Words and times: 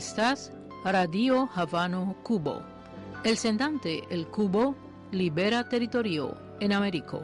Estas 0.00 0.50
Radio 0.82 1.50
Havano 1.54 2.16
Cubo. 2.22 2.62
El 3.22 3.36
sendante 3.36 4.02
El 4.08 4.28
Cubo 4.28 4.74
libera 5.12 5.68
territorio 5.68 6.38
en 6.58 6.72
Américo. 6.72 7.20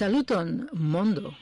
Saluton 0.00 0.66
mondo. 0.72 1.34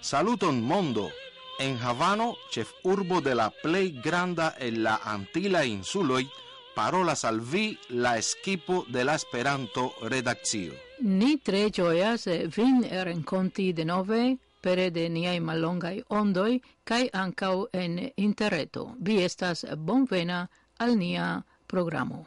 Saluton 0.00 0.60
mondo. 0.60 1.12
En 1.60 1.76
Havano, 1.78 2.34
chef 2.50 2.72
urbo 2.82 3.20
de 3.20 3.32
la 3.32 3.48
plei 3.48 3.92
granda 4.02 4.56
en 4.58 4.82
la 4.82 4.96
Antila 5.04 5.64
insuloi, 5.64 6.26
parolas 6.74 7.24
al 7.24 7.38
vi 7.40 7.78
la 7.90 8.16
eskipo 8.18 8.84
de 8.88 9.04
la 9.04 9.14
Esperanto 9.14 9.94
redakcio. 10.02 10.74
Ni 10.98 11.36
tre 11.38 11.70
gioias 11.70 12.26
vin 12.56 12.82
renkonti 12.90 13.72
denove 13.72 14.36
pere 14.60 14.90
de 14.90 15.08
niai 15.08 15.38
malongai 15.38 16.02
ondoj 16.08 16.58
kaj 16.82 17.06
ancau 17.12 17.68
en 17.72 18.00
interreto. 18.16 18.96
Vi 18.98 19.22
estas 19.22 19.62
bonvena 19.76 20.48
al 20.78 20.98
nia 20.98 21.36
programo. 21.66 22.26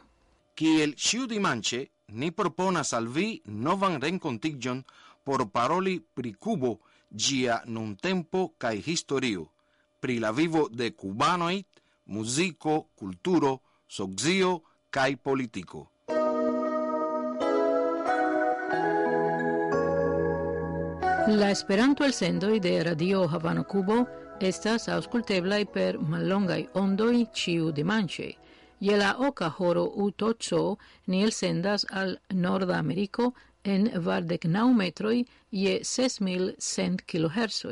Kiel 0.54 0.96
ciu 0.96 1.26
dimanche, 1.26 1.90
ni 2.08 2.32
proponas 2.32 2.94
al 2.94 3.08
vi 3.08 3.42
novan 3.44 4.00
rencontigion 4.00 4.86
por 5.26 5.50
paroli 5.50 5.98
pri 5.98 6.36
Cubo, 6.38 6.78
gia 7.10 7.58
nun 7.66 7.96
tempo 7.96 8.54
cae 8.56 8.78
historio, 8.78 9.48
pri 9.98 10.20
la 10.22 10.30
vivo 10.30 10.68
de 10.70 10.92
cubanoit, 10.94 11.66
musico, 12.04 12.90
culturo, 12.94 13.60
soxio, 13.88 14.62
cae 14.88 15.16
politico. 15.16 15.90
La 21.26 21.50
Esperanto 21.50 22.04
el 22.04 22.12
sendoi 22.12 22.60
de 22.60 22.84
Radio 22.84 23.26
Havano 23.26 23.64
Cubo 23.64 24.06
estas 24.38 24.86
ausculteblai 24.88 25.66
per 25.66 25.98
mallongai 25.98 26.68
ondoi 26.74 27.26
ciu 27.32 27.72
dimanche. 27.72 28.36
Je 28.78 28.96
la 28.96 29.16
oca 29.18 29.50
horo 29.58 29.90
utoco 29.96 30.78
ni 31.06 31.24
el 31.24 31.32
sendas 31.32 31.84
al 31.90 32.20
Norda 32.30 32.78
Americo 32.78 33.32
en 33.74 33.88
vardec 34.06 34.44
nau 34.44 34.72
metroi 34.74 35.24
je 35.50 35.78
6100 35.82 37.04
kHz. 37.10 37.62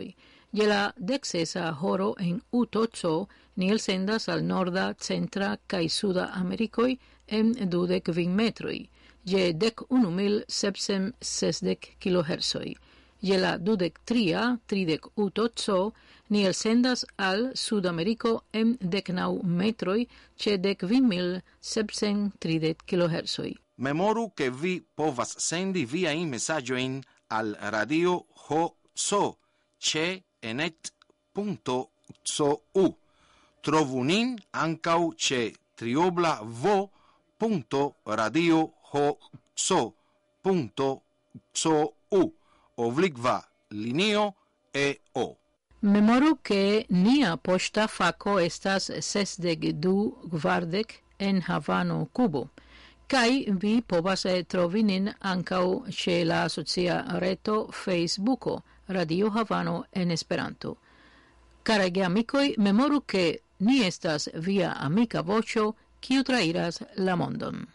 Je 0.52 0.66
la 0.66 0.92
dexesa 0.96 1.72
horo 1.80 2.14
en 2.18 2.40
Utozzo 2.52 3.26
ni 3.56 3.70
el 3.70 3.80
sendas 3.80 4.28
al 4.28 4.42
norda, 4.46 4.94
centra 4.98 5.56
cae 5.66 5.88
suda 5.88 6.30
Americoi 6.34 6.98
en 7.28 7.52
dudec 7.70 8.08
vin 8.08 8.34
metroi, 8.34 8.88
je 9.24 9.52
dec 9.52 9.82
unu 9.90 10.10
mil 10.10 10.42
sepsem 10.48 11.12
sesdec. 11.20 11.96
Je 13.24 13.36
la 13.38 13.56
dudec 13.58 13.98
tria, 14.04 14.58
tridec 14.66 15.06
Utozzo, 15.16 15.92
ni 16.28 16.44
el 16.44 16.54
sendas 16.54 17.04
al 17.16 17.50
Sudameriko 17.54 18.42
en 18.52 18.76
dec 18.80 19.08
nau 19.08 19.40
metroi 19.42 20.06
ce 20.36 20.56
dec 20.58 20.82
vin 20.82 21.08
mil 21.08 21.42
sepsem 21.60 22.30
tridec 22.38 22.84
memoru 23.76 24.32
che 24.34 24.50
vi 24.50 24.84
povas 24.94 25.36
sendi 25.38 25.84
via 25.84 26.10
in 26.10 26.28
messaggio 26.28 26.74
in 26.74 27.00
al 27.28 27.56
radio 27.60 28.24
ho 28.48 28.76
so 28.92 29.38
che 29.78 30.24
enet 30.40 30.92
punto 31.32 31.90
so 32.22 32.64
u 32.72 32.96
trovunin 33.60 34.36
ancau 34.50 35.14
che 35.16 35.54
triobla 35.74 36.40
vo 36.42 36.90
punto 37.36 37.96
radio 38.04 38.72
ho 38.92 39.18
so 39.52 39.94
punto 40.40 41.02
so 41.52 41.94
u 42.08 42.32
ovligva 42.76 43.44
linio 43.68 44.34
e 44.70 45.00
o 45.12 45.36
Memoru 45.80 46.40
che 46.40 46.86
nia 46.88 47.36
posta 47.36 47.86
faco 47.86 48.38
estas 48.38 48.90
sesdeg 49.00 49.72
du 49.72 50.16
gvardec 50.24 51.02
en 51.18 51.42
Havano, 51.42 52.08
Cubo. 52.10 52.48
Kai 53.14 53.46
vi 53.62 53.82
povas 53.86 54.24
eh, 54.26 54.42
trovi 54.42 54.80
nin 54.82 55.04
ankaŭ 55.32 55.66
ĉe 55.98 56.16
la 56.26 56.40
socia 56.54 56.96
reto 57.22 57.54
Facebooko 57.82 58.56
Radio 58.88 59.30
Havano 59.30 59.76
en 59.92 60.10
Esperanto. 60.10 60.74
Kara 61.62 61.88
geamikoj, 61.88 62.46
memoru 62.58 63.00
ke 63.06 63.24
ni 63.58 63.80
estas 63.86 64.28
via 64.34 64.74
amika 64.90 65.22
voĉo 65.22 65.72
kiu 66.00 66.26
trairas 66.26 66.82
la 66.96 67.14
mondon. 67.16 67.66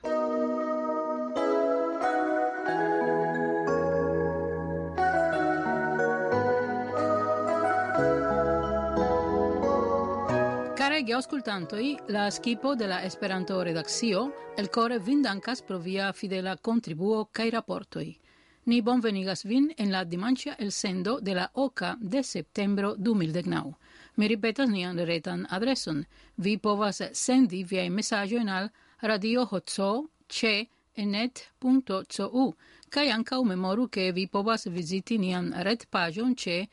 Caregi 11.00 11.13
auscultantoi, 11.13 11.98
la 12.10 12.30
skipo 12.30 12.75
de 12.75 12.86
la 12.86 13.06
Esperanto 13.06 13.63
redakcio, 13.63 14.34
el 14.57 14.68
core 14.69 15.00
vin 15.00 15.22
dankas 15.22 15.62
pro 15.62 15.80
via 15.80 16.12
fidela 16.12 16.57
contribuo 16.57 17.30
kai 17.31 17.50
raportoi. 17.50 18.19
Ni 18.66 18.81
bonvenigas 18.81 19.46
vin 19.46 19.74
en 19.78 19.94
la 19.94 20.04
dimancia 20.04 20.57
el 20.60 20.74
sendo 20.74 21.22
de 21.22 21.36
la 21.36 21.51
OCA 21.54 21.96
de 22.01 22.22
septembro 22.22 22.96
2019. 22.98 23.78
Mi 24.16 24.28
ripetas 24.28 24.69
nian 24.69 24.98
retan 24.98 25.48
adreson. 25.50 26.06
Vi 26.36 26.57
povas 26.57 27.02
sendi 27.13 27.63
via 27.63 27.90
messaggio 27.90 28.38
in 28.38 28.50
al 28.50 28.69
radio 29.00 29.45
hotso 29.45 30.10
ce 30.28 30.68
enet.cu 30.95 32.56
kai 32.90 33.10
ankaŭ 33.10 33.44
memoru 33.45 33.88
ke 33.88 34.12
vi 34.12 34.28
povas 34.28 34.68
visiti 34.68 35.18
nian 35.18 35.54
red 35.63 35.86
pagion 35.90 36.36
ce 36.36 36.68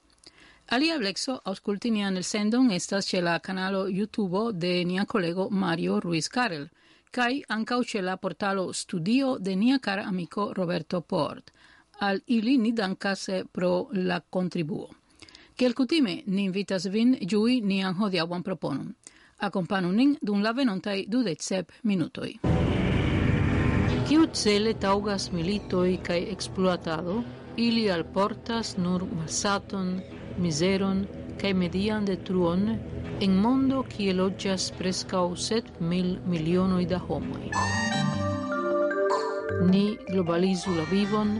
Alia 0.66 0.98
blexo 0.98 1.40
auscultini 1.44 2.04
an 2.04 2.16
el 2.16 2.24
sendon 2.24 2.70
estas 2.70 3.06
ce 3.06 3.20
la 3.20 3.38
canalo 3.38 3.88
YouTube 3.88 4.52
de 4.52 4.84
nia 4.84 5.04
collego 5.04 5.48
Mario 5.50 6.00
Ruiz 6.00 6.28
Carel, 6.28 6.70
kai 7.10 7.42
ancau 7.48 7.84
ce 7.84 8.00
la 8.00 8.16
portalo 8.16 8.72
studio 8.72 9.38
de 9.38 9.54
nia 9.54 9.78
cara 9.78 10.04
amico 10.04 10.52
Roberto 10.54 11.00
Port. 11.00 11.52
Al 12.00 12.22
ili 12.26 12.58
ni 12.58 12.72
dancas 12.72 13.30
pro 13.52 13.88
la 13.92 14.20
contribuo. 14.20 14.88
Kiel 15.56 15.74
kutime, 15.74 16.22
ni 16.26 16.44
invitas 16.44 16.86
vin 16.86 17.16
giui 17.20 17.60
nian 17.60 17.94
hodiaŭan 17.94 18.42
proponum. 18.42 18.94
Accompanu 19.38 19.92
nin 19.92 20.16
dun 20.22 20.42
la 20.42 20.52
venontai 20.52 21.06
dudek 21.08 21.42
sep. 21.42 21.72
Tiu 24.12 24.26
cele 24.36 24.74
taugas 24.76 25.30
militoi 25.32 25.94
kai 26.06 26.18
ekspluatado, 26.32 27.14
ili 27.56 27.86
alportas 27.90 28.74
nur 28.76 29.06
malsaton, 29.08 29.86
miseron, 30.36 31.00
kai 31.40 31.54
median 31.56 32.04
detruon 32.04 32.66
en 33.24 33.38
mondo 33.44 33.80
kie 33.94 34.12
loĝas 34.12 34.68
preskaŭ 34.76 35.24
7 35.46 35.80
mil 35.94 36.10
milionoj 36.34 36.82
da 36.92 37.00
homoj. 37.06 37.48
Ni 39.72 39.84
globalizu 40.12 40.76
la 40.76 40.84
vivon, 40.92 41.32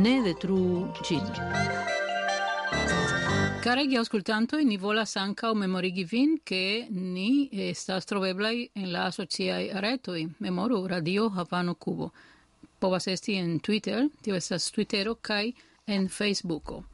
ne 0.00 0.16
detruu 0.30 0.86
ĝin. 1.04 1.87
Caregi 3.58 3.96
auscultantoi, 3.96 4.64
ni 4.64 4.76
volas 4.78 5.16
ancau 5.16 5.54
memorigi 5.54 6.04
vin 6.04 6.36
che 6.44 6.86
ni 6.90 7.48
estas 7.50 8.06
troveblai 8.06 8.70
en 8.74 8.92
la 8.92 9.10
sociai 9.10 9.70
retoi. 9.72 10.28
Memoru 10.38 10.86
Radio 10.86 11.28
Havano 11.28 11.74
Cubo. 11.74 12.12
Povas 12.78 13.06
esti 13.06 13.34
en 13.34 13.58
Twitter, 13.60 14.08
tio 14.22 14.34
estas 14.34 14.70
Twittero, 14.70 15.16
kai 15.20 15.54
en 15.86 16.08
Facebooko. 16.08 16.84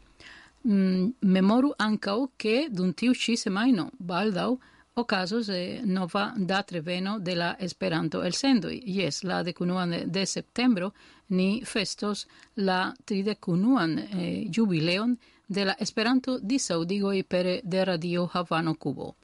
Mm, 0.66 1.10
memoru 1.20 1.74
ancau 1.76 2.30
che 2.36 2.68
dun 2.70 2.94
tiu 2.94 3.12
ci 3.12 3.36
semaino, 3.36 3.90
baldau, 3.98 4.58
ocasos 4.94 5.48
e 5.48 5.54
eh, 5.54 5.80
nova 5.84 6.32
datreveno 6.36 7.18
de 7.18 7.34
la 7.34 7.56
Esperanto 7.60 8.22
el 8.22 8.32
sendoi. 8.32 8.82
Yes, 8.86 9.22
la 9.22 9.42
decunuan 9.42 10.04
de 10.06 10.26
septembro 10.26 10.94
ni 11.28 11.62
festos 11.64 12.26
la 12.54 12.94
tridecunuan 13.04 13.98
eh, 13.98 14.48
jubileon 14.50 15.18
de 15.48 15.64
la 15.64 15.74
Esperanto 15.78 16.38
disaudigoj 16.38 17.22
pere 17.22 17.60
de 17.64 17.84
Radio 17.84 18.28
Havano 18.32 18.74
Cubo. 18.74 19.14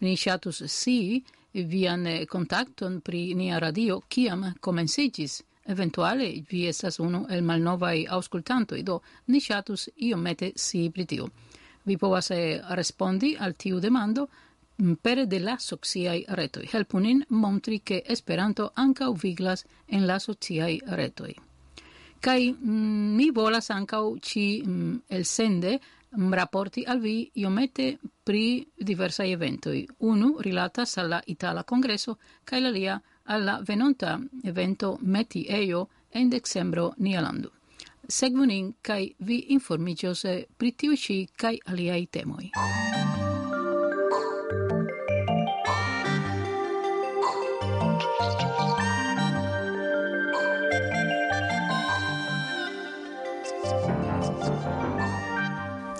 Ni 0.00 0.16
ŝatus 0.16 0.62
si 0.66 1.24
vian 1.52 2.06
kontakton 2.28 3.00
pri 3.00 3.34
nia 3.34 3.58
radio 3.58 4.00
kiam 4.08 4.52
komenciĝis. 4.60 5.42
Eventuale 5.68 6.42
vi 6.50 6.66
estas 6.66 6.98
unu 6.98 7.26
el 7.30 7.42
malnovaj 7.42 8.06
aŭskultantoj, 8.08 8.82
do 8.82 9.00
ni 9.26 9.40
ŝatus 9.40 9.88
iomete 9.96 10.52
si 10.56 10.90
pri 10.90 11.04
tio. 11.06 11.28
Vi 11.84 11.96
povas 11.96 12.30
eh, 12.30 12.60
respondi 12.70 13.36
al 13.38 13.52
tiu 13.54 13.80
demando 13.80 14.26
mm, 14.78 14.94
pere 15.02 15.26
de 15.26 15.38
la 15.38 15.58
sociai 15.58 16.24
retoi. 16.28 16.68
Helpu 16.72 16.98
nin 16.98 17.24
montri 17.28 17.80
che 17.80 18.02
Esperanto 18.06 18.70
ankaŭ 18.74 19.12
viglas 19.22 19.64
en 19.86 20.06
la 20.06 20.18
sociai 20.18 20.80
retoi. 20.86 21.47
Kai 22.20 22.52
mm, 22.52 23.14
mi 23.16 23.30
volas 23.30 23.70
ankaŭ 23.70 24.18
ci 24.20 24.62
mm, 24.64 24.96
elsende 25.08 25.78
mm, 25.78 26.32
raporti 26.34 26.84
al 26.86 27.00
vi 27.00 27.30
iomete 27.34 27.98
pri 28.24 28.66
diversai 28.76 29.32
eventoi. 29.32 29.86
Unu 29.98 30.36
rilatas 30.40 30.98
alla 30.98 31.22
Itala 31.26 31.64
Congresso, 31.64 32.18
kai 32.44 32.60
l'alia 32.60 33.00
alla 33.24 33.60
venonta 33.62 34.18
evento 34.42 34.98
Meti 35.00 35.46
Eio 35.48 35.88
en 36.10 36.28
decembro 36.28 36.94
Nialando. 36.98 37.52
segvunin 38.08 38.74
kai 38.82 39.14
vi 39.18 39.44
informicios 39.48 40.24
pri 40.56 40.72
tiu 40.72 40.96
ci 40.96 41.28
kai 41.36 41.58
aliai 41.64 42.06
temoi. 42.06 42.50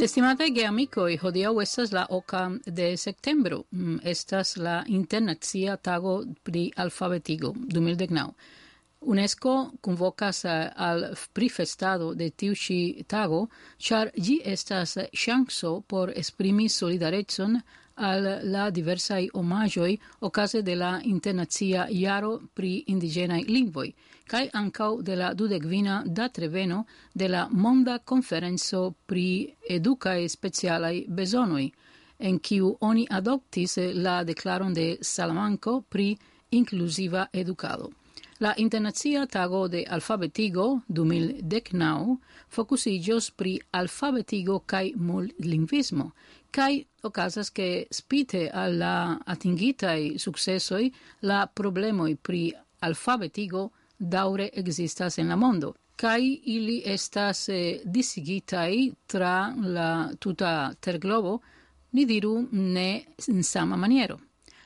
Estimate 0.01 0.47
ge 0.55 0.63
amicoi, 0.63 1.17
hodiau 1.19 1.57
estas 1.59 1.91
la 1.91 2.05
oca 2.15 2.45
de 2.67 2.97
septembro, 2.97 3.65
mm, 3.73 3.97
estas 4.05 4.57
la 4.57 4.85
internazia 4.87 5.77
tago 5.77 6.25
pri 6.43 6.71
alfabetigo, 6.77 7.53
2019. 7.57 8.33
UNESCO 9.01 9.73
convocas 9.81 10.45
al 10.45 11.17
prifestado 11.33 12.15
de 12.15 12.31
tiuci 12.31 13.05
tago, 13.09 13.49
char 13.79 14.13
gi 14.17 14.41
estas 14.45 14.99
chanso 15.13 15.81
por 15.81 16.13
esprimi 16.17 16.69
solidarecon 16.69 17.61
al 17.97 18.23
la 18.43 18.71
diversai 18.71 19.29
omagioi 19.35 19.99
okaze 20.21 20.63
de 20.63 20.77
la 20.77 21.01
internacia 21.05 21.89
iaro 21.91 22.41
pri 22.55 22.85
indiĝenaj 22.87 23.43
lingvoi 23.49 23.95
cae 24.29 24.51
ancau 24.53 25.03
de 25.03 25.17
la 25.17 25.33
dudecvina 25.35 26.03
datreveno 26.07 26.85
de 27.15 27.29
la 27.29 27.49
Monda 27.51 27.99
Conferenzo 27.99 28.95
pri 29.07 29.55
Educae 29.69 30.29
Specialai 30.29 31.07
Besonoi, 31.09 31.73
en 32.19 32.39
kiu 32.39 32.77
oni 32.81 33.07
adoptis 33.11 33.79
la 33.95 34.25
deklaron 34.25 34.75
de 34.75 34.99
Salamanco 35.01 35.81
pri 35.89 36.17
inclusiva 36.51 37.29
edukado. 37.33 37.91
La 38.41 38.55
Internacia 38.57 39.27
Tago 39.27 39.67
de 39.69 39.85
Alfabetigo 39.89 40.83
2019 40.89 42.19
focusigios 42.49 43.31
pri 43.31 43.59
alfabetigo 43.73 44.61
cae 44.67 44.93
multlingvismo, 44.95 46.13
kai 46.51 46.87
ocasas 47.03 47.51
che 47.51 47.87
spite 47.91 48.49
alla 48.51 49.19
atingitai 49.25 50.19
successoi 50.19 50.93
la 51.21 51.51
problemoi 51.53 52.17
pri 52.17 52.55
alfabetigo 52.79 53.73
daure 53.99 54.51
existas 54.53 55.19
en 55.19 55.29
la 55.29 55.37
mondo 55.37 55.75
kai 55.99 56.41
ili 56.45 56.83
estas 56.87 57.49
eh, 57.49 57.81
disigitai 57.85 58.93
tra 59.07 59.55
la 59.57 60.11
tuta 60.19 60.73
terglobo 60.81 61.39
ni 61.93 62.05
diru 62.07 62.49
ne 62.53 63.05
in 63.27 63.43
sama 63.43 63.77
maniero. 63.77 64.19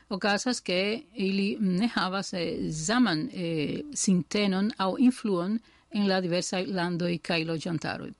Okazas 0.08 0.61
ke 0.61 1.02
ili 1.14 1.56
ne 1.61 1.88
havas 1.94 2.32
eh, 2.32 2.70
zaman 2.70 3.29
eh, 3.32 3.81
sintenon 3.94 4.70
au 4.79 4.99
influon 4.99 5.58
en 5.90 6.08
la 6.08 6.20
diversa 6.20 6.61
landoi 6.67 7.19
kai 7.19 7.44
loĝantaroj. 7.44 8.12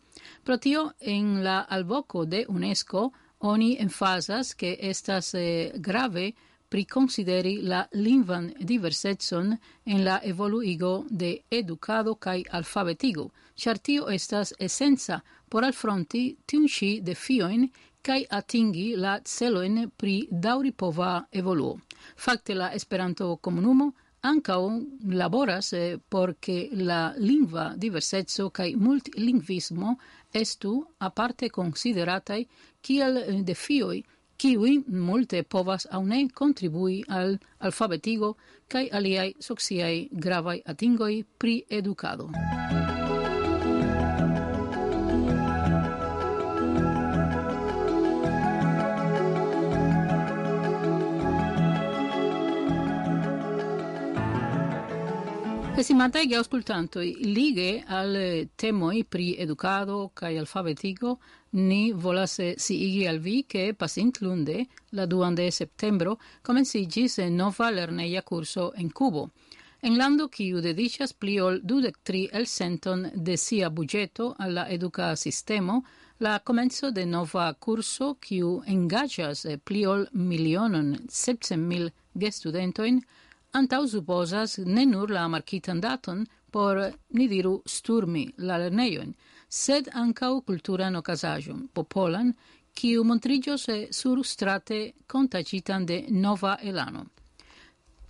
Pro 0.45 0.57
tio 0.57 0.93
en 1.01 1.43
la 1.45 1.67
alvoco 1.69 2.25
de 2.25 2.45
UNESCO 2.49 3.11
oni 3.41 3.77
enfasas 3.81 4.55
ke 4.55 4.77
estas 4.81 5.35
eh, 5.35 5.73
grave 5.77 6.33
priconsideri 6.73 7.55
la 7.69 7.83
lingvan 7.93 8.47
diversetson 8.71 9.53
en 9.85 10.05
la 10.05 10.21
evoluigo 10.25 11.05
de 11.11 11.31
educado 11.51 12.15
kai 12.17 12.45
alfabetigo, 12.59 13.27
char 13.55 13.79
tio 13.79 14.09
estas 14.09 14.55
essenza 14.59 15.23
por 15.51 15.65
alfronti 15.65 16.23
tiun 16.47 16.69
ci 16.69 16.91
defioin 17.09 17.67
kai 18.03 18.23
atingi 18.39 18.87
la 18.97 19.19
celoin 19.25 19.91
pri 19.97 20.17
dauripova 20.31 21.27
evoluo. 21.31 21.77
Fakte 22.17 22.55
la 22.55 22.73
Esperanto 22.73 23.37
Comunumo 23.37 23.93
ancao 24.23 24.81
laboras 25.11 25.73
eh, 25.75 25.99
porque 26.09 26.71
la 26.73 27.13
lingua 27.19 27.75
diversetso 27.77 28.51
cae 28.51 28.77
multilingvismo 28.77 29.99
estu 30.33 30.73
aparte 30.99 31.51
consideratai 31.51 32.47
kiel 32.81 33.45
defioi 33.45 34.03
kiwi 34.43 34.83
multe 34.89 35.43
povas 35.43 35.87
au 35.91 36.05
ne 36.05 36.29
contribui 36.29 37.05
al 37.09 37.39
alfabetigo 37.61 38.37
kai 38.69 38.89
aliai 38.91 39.35
sociai 39.39 40.09
gravai 40.13 40.63
atingoi 40.67 41.25
pri 41.39 41.65
educado. 41.71 42.27
Estimatai 55.83 56.27
ge 56.27 56.37
auscultantoi, 56.37 57.15
lige 57.35 57.85
al 57.87 58.19
temoi 58.57 59.05
pri 59.05 59.37
educado 59.39 60.11
cae 60.15 60.39
alfabetigo 60.39 61.21
Ni 61.55 61.93
volas 61.93 62.41
siigi 62.57 63.07
al 63.07 63.19
vi 63.19 63.45
che 63.47 63.75
pasint 63.75 64.21
lunde, 64.21 64.67
la 64.91 65.05
2 65.05 65.35
de 65.35 65.51
septembro, 65.51 66.19
comencigis 66.41 67.19
en 67.19 67.35
nova 67.37 67.71
lerneia 67.71 68.23
curso 68.23 68.73
en 68.75 68.89
Cubo, 68.89 69.31
en 69.83 69.99
lando 69.99 70.31
quiu 70.31 70.63
dedicias 70.63 71.13
pli 71.13 71.39
ol 71.41 71.61
dudek 71.63 71.99
tri 72.03 72.23
el 72.33 72.47
centon 72.47 73.11
de 73.15 73.37
sia 73.37 73.69
budgeto 73.69 74.35
alla 74.39 74.65
educa 74.71 75.15
sistemo, 75.15 75.85
la 76.21 76.39
comenzo 76.39 76.91
de 76.91 77.05
nova 77.05 77.53
curso 77.53 78.17
quiu 78.19 78.63
engagas 78.67 79.47
pli 79.63 79.85
ol 79.85 80.07
milionon 80.13 81.05
sepcent 81.09 81.67
mil 81.67 81.93
gestudentoin, 82.15 83.03
antau 83.53 83.87
supposas 83.87 84.57
ne 84.59 84.87
nur 84.87 85.11
la 85.11 85.29
markitan 85.29 85.81
daton 85.81 86.25
por, 86.51 86.81
ni 87.11 87.29
diru, 87.29 87.61
sturmi 87.67 88.33
la 88.39 88.57
lerneioin, 88.57 89.13
sed 89.53 89.89
ancau 89.93 90.41
culturan 90.41 90.97
ocasajum, 90.97 91.69
popolan, 91.75 92.33
quiu 92.75 93.05
montrigios 93.05 93.67
sur 93.91 94.25
strate 94.25 94.95
contagitan 95.07 95.85
de 95.85 96.07
nova 96.09 96.57
elano. 96.63 97.05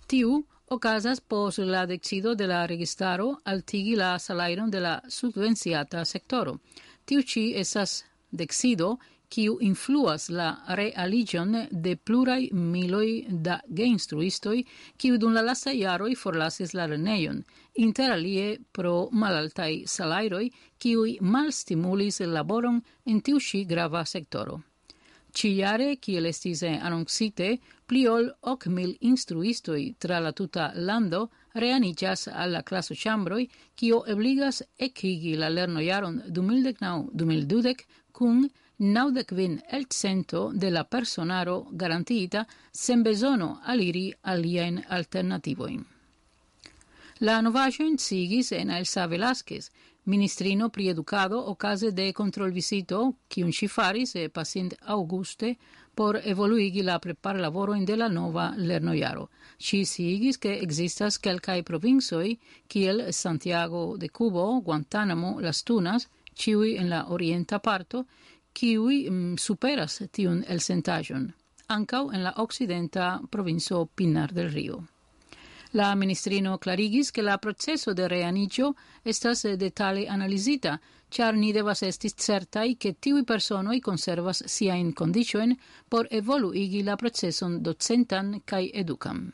Tiu 0.07 0.45
ocasas 0.69 1.19
pos 1.19 1.57
la 1.57 1.85
decido 1.85 2.33
de 2.35 2.47
la 2.47 2.65
registaro 2.65 3.41
altigi 3.43 3.95
la 3.95 4.19
salairon 4.19 4.71
de 4.71 4.79
la 4.79 5.01
subvenciata 5.09 6.05
sectoro. 6.05 6.59
Tiu 7.05 7.21
ci 7.23 7.53
esas 7.55 8.05
decido 8.31 8.99
kiu 9.33 9.55
influas 9.65 10.27
la 10.29 10.49
realigion 10.77 11.55
de 11.71 11.95
plurai 11.95 12.49
miloi 12.53 13.25
da 13.45 13.55
geinstruistoi, 13.77 14.59
kiu 14.97 15.17
dun 15.17 15.33
la 15.33 15.41
lasta 15.41 15.73
iaroi 15.73 16.13
forlasis 16.23 16.75
la 16.77 16.85
reneion, 16.91 17.39
inter 17.85 18.13
alie 18.13 18.59
pro 18.71 19.09
malaltai 19.11 19.87
salairoi, 19.95 20.51
kiui 20.77 21.17
malstimulis 21.21 22.21
laboron 22.35 22.77
en 23.09 23.21
tiu 23.25 23.39
sci 23.39 23.65
grava 23.65 24.05
sectoro. 24.05 24.61
Ciare, 25.33 25.95
kiel 25.97 26.29
estis 26.29 26.61
annoncite, 26.69 27.55
pli 27.89 28.03
ol 28.05 28.29
hoc 28.45 28.67
mil 28.69 28.91
instruistoi 29.01 29.95
tra 29.97 30.19
la 30.21 30.31
tuta 30.31 30.71
lando 30.75 31.31
reanigas 31.55 32.27
alla 32.27 32.61
classo 32.61 32.93
chambroi, 32.93 33.47
kio 33.73 34.03
ebligas 34.05 34.61
ecigi 34.77 35.33
la 35.35 35.49
lernoiaron 35.49 36.21
2019-2020 36.29 37.81
cun 38.11 38.45
naudecvin 38.83 39.61
el 39.69 39.87
cento 39.89 40.51
de 40.53 40.69
la 40.69 40.83
personaro 40.83 41.67
garantita 41.71 42.47
sen 42.71 43.03
besono 43.03 43.61
aliri 43.63 44.13
alien 44.21 44.83
alternativoin. 44.89 45.85
La 47.19 47.41
novajoin 47.41 47.97
sigis 47.97 48.51
en 48.51 48.69
Elsa 48.69 49.07
Velasquez, 49.07 49.71
ministrino 50.05 50.69
pri 50.69 50.89
educado 50.89 51.39
ocase 51.39 51.91
de 51.91 52.11
controlvisito, 52.13 53.15
cium 53.29 53.53
si 53.53 53.67
faris 53.67 54.15
e 54.15 54.29
pacient 54.29 54.73
auguste 54.81 55.57
por 55.95 56.19
evoluigi 56.23 56.81
la 56.81 56.99
prepar 56.99 57.37
in 57.77 57.85
de 57.85 57.95
la 57.95 58.09
nova 58.09 58.53
lernoiaro. 58.57 59.29
Si 59.57 59.85
sigis 59.85 60.37
che 60.37 60.59
existas 60.59 61.19
quelcae 61.19 61.63
provinsoi, 61.63 62.37
kiel 62.67 63.13
Santiago 63.13 63.95
de 63.97 64.09
Cubo, 64.09 64.59
Guantanamo, 64.61 65.39
Las 65.39 65.63
Tunas, 65.63 66.09
ciui 66.35 66.77
en 66.77 66.89
la 66.89 67.05
orienta 67.09 67.59
parto, 67.59 68.05
kiui 68.53 69.09
mm, 69.09 69.37
superas 69.41 69.99
tiun 70.13 70.43
elsentaĵon, 70.55 71.27
ancau 71.75 72.11
en 72.13 72.23
la 72.23 72.33
occidenta 72.37 73.19
provinco 73.29 73.85
Pinar 73.95 74.33
del 74.33 74.51
Rio. 74.51 74.83
La 75.73 75.95
ministrino 75.95 76.59
clarigis 76.59 77.09
che 77.11 77.23
la 77.23 77.39
processo 77.39 77.93
de 77.93 78.07
reaniĝo 78.07 78.75
estas 79.03 79.41
detale 79.57 80.05
analisita, 80.07 80.79
char 81.09 81.33
ni 81.35 81.51
devas 81.51 81.81
estis 81.81 82.13
certai 82.15 82.75
che 82.77 82.93
tiui 82.99 83.23
personoi 83.23 83.79
conservas 83.79 84.43
sia 84.45 84.75
in 84.75 84.93
condicioen 84.93 85.57
por 85.89 86.07
evoluigi 86.11 86.83
la 86.83 86.95
processon 86.95 87.61
docentan 87.61 88.41
cae 88.45 88.69
educam. 88.73 89.31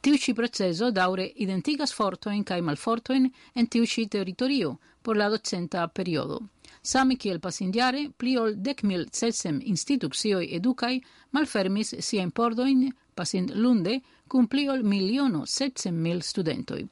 Tiu 0.00 0.20
ĉi 0.20 0.34
proceso 0.34 0.90
daure 0.90 1.24
identigas 1.46 1.96
fortoin 1.96 2.44
cae 2.44 2.60
malfortoin 2.60 3.32
en 3.54 3.66
tiuci 3.66 4.06
territorio 4.06 4.78
por 5.02 5.16
la 5.16 5.28
docenta 5.28 5.88
periodo 5.88 6.42
Same 6.88 7.18
kiel 7.20 7.36
pasindiare, 7.36 8.06
pli 8.16 8.38
ol 8.40 8.54
dec 8.64 8.78
mil 8.88 9.02
celsem 9.12 9.58
institucioi 9.72 10.46
educai 10.56 10.94
malfermis 11.36 11.90
siain 12.06 12.30
pordoin 12.32 12.86
pasind 13.14 13.52
lunde 13.64 13.98
cum 14.26 14.46
pli 14.48 14.64
ol 14.72 14.86
miliono 14.92 15.42
celsem 15.44 15.98
mil 16.06 16.22
studentoi. 16.22 16.86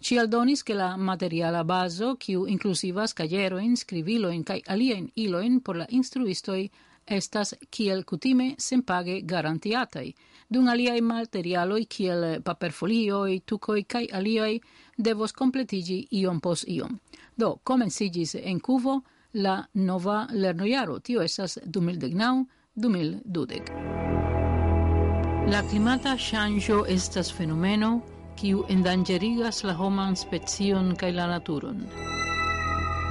Ci 0.00 0.16
aldonis 0.16 0.62
che 0.62 0.72
la 0.72 0.96
materiala 0.96 1.64
baso, 1.64 2.14
kiu 2.16 2.46
inclusivas 2.46 3.12
caieroin, 3.12 3.76
scriviloin 3.76 4.42
cae 4.42 4.62
alien 4.66 5.10
iloin 5.16 5.60
por 5.60 5.76
la 5.76 5.86
instruistoi, 5.90 6.70
estas 7.04 7.54
kiel 7.68 8.04
kutime 8.08 8.54
senpage 8.56 9.20
garantiatai, 9.22 10.14
dun 10.48 10.68
aliai 10.68 11.00
materialoi 11.02 11.84
kiel 11.86 12.40
paperfolioi, 12.42 13.42
tucoi 13.44 13.84
cae 13.84 14.08
aliai 14.12 14.60
devos 14.96 15.32
completigi 15.32 16.06
iom 16.22 16.40
pos 16.40 16.64
iom. 16.64 16.96
Do, 17.36 17.58
comencigis 17.62 18.38
en 18.40 18.60
cuvo, 18.60 19.02
la 19.32 19.64
nova 19.74 20.26
lernojaro. 20.32 20.98
Tio 20.98 21.22
estas 21.22 21.58
2019-2020. 21.64 23.60
La 25.50 25.62
climata 25.70 26.16
ŝanĝo 26.16 26.84
estas 26.88 27.32
fenomeno 27.34 28.00
kiu 28.38 28.64
endangerigas 28.68 29.64
la 29.64 29.74
homan 29.74 30.16
specion 30.16 30.96
kaj 30.96 31.12
la 31.12 31.26
naturon. 31.26 31.82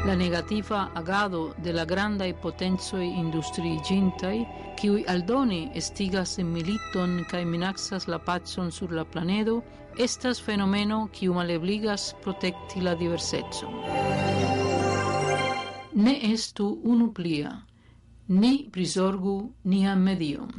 La 0.06 0.16
negativa 0.16 0.90
agado 0.96 1.54
de 1.64 1.74
la 1.74 1.86
grandaj 1.86 2.34
potencoj 2.42 3.04
industriiĝintaj, 3.06 4.38
kiuj 4.80 5.04
aldoni 5.14 5.70
estigas 5.76 6.40
en 6.40 6.50
militon 6.56 7.20
kaj 7.30 7.44
minaxas 7.46 8.08
la 8.08 8.18
pacon 8.18 8.72
sur 8.72 8.92
la 8.92 9.06
planedo, 9.06 9.62
estas 10.00 10.42
fenomeno 10.42 11.08
kiu 11.14 11.34
malebligas 11.34 12.16
protekti 12.24 12.82
la 12.82 12.96
diversecon 12.96 14.61
ne 15.94 16.20
estu 16.32 16.82
unu 16.84 17.12
plia, 17.14 17.52
ni 18.28 18.70
prisorgu 18.72 19.54
niam 19.64 20.02
medium. 20.02 20.50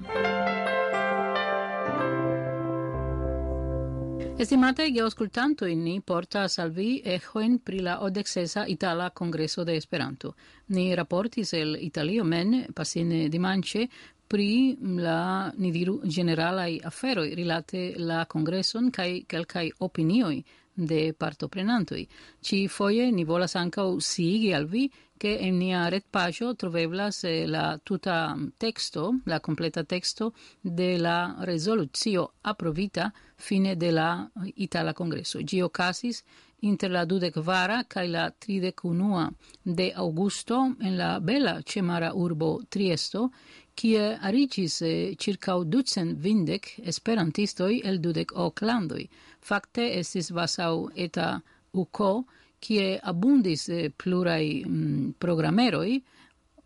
Estimate 4.36 4.90
geoscultanto 4.90 5.66
in 5.66 5.82
ni 5.82 6.00
porta 6.00 6.48
salvi 6.48 6.98
e 6.98 7.14
ejoen 7.14 7.58
pri 7.62 7.80
la 7.80 8.02
odexesa 8.02 8.64
Itala 8.66 9.10
Congreso 9.10 9.62
de 9.62 9.76
Esperanto. 9.76 10.34
Ni 10.66 10.94
rapportis 10.94 11.52
el 11.52 11.76
Italio 11.80 12.24
men 12.24 12.66
pasine 12.74 13.28
dimanche 13.28 13.88
pri 14.26 14.76
la, 14.80 15.52
ni 15.56 15.70
diru, 15.70 16.00
generalai 16.02 16.80
afferoi 16.82 17.34
rilate 17.34 17.92
la 17.98 18.24
congresson 18.26 18.90
kai 18.90 19.24
kelkai 19.28 19.70
opinioi 19.78 20.42
de 20.74 21.12
partoprenantoi. 21.12 22.08
Ci 22.40 22.66
foie 22.68 23.10
ni 23.10 23.24
volas 23.24 23.54
ancau 23.54 24.00
sigi 24.00 24.52
al 24.52 24.66
vi 24.66 24.90
che 25.22 25.28
in 25.28 25.56
nia 25.56 25.88
red 25.88 26.02
pagio 26.10 26.56
troveblas 26.56 27.22
eh, 27.22 27.46
la 27.46 27.78
tuta 27.80 28.34
mm, 28.34 28.54
texto, 28.56 29.20
la 29.26 29.38
completa 29.38 29.84
texto 29.84 30.34
de 30.60 30.98
la 30.98 31.36
resoluzio 31.38 32.32
approvita 32.40 33.12
fine 33.36 33.76
de 33.76 33.92
la 33.92 34.28
eh, 34.44 34.52
Itala 34.56 34.92
Congresso. 34.92 35.40
Gio 35.44 35.68
casis 35.68 36.24
inter 36.62 36.90
la 36.90 37.04
dudec 37.04 37.38
vara 37.38 37.84
cae 37.86 38.08
la 38.08 38.32
tridec 38.32 38.82
unua 38.82 39.30
de 39.62 39.92
augusto 39.94 40.74
en 40.80 40.96
la 40.96 41.20
bella 41.20 41.62
cemara 41.62 42.10
urbo 42.14 42.60
Triesto, 42.68 43.30
kie 43.76 44.18
arigis 44.18 44.80
eh, 44.82 45.14
circau 45.16 45.62
ducen 45.62 46.16
vindec 46.18 46.80
esperantistoi 46.82 47.80
el 47.84 48.00
dudec 48.00 48.32
ok 48.34 48.58
Facte 48.58 49.08
Fakte 49.38 49.98
estis 50.00 50.32
vasau 50.32 50.90
eta 50.96 51.40
uco, 51.72 52.24
kie 52.62 52.98
abundis 53.02 53.68
eh, 53.68 53.90
plurai 53.90 54.62
mm, 54.64 55.14
programeroi, 55.18 55.96